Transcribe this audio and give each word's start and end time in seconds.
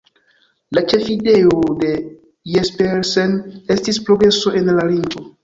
La 0.77 0.81
ĉefideo 0.93 1.59
de 1.83 1.91
Jespersen 2.55 3.37
estis 3.77 4.01
progreso 4.09 4.57
en 4.63 4.75
la 4.81 4.89
lingvo. 4.95 5.25